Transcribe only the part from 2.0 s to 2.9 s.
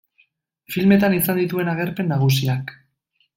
nagusiak.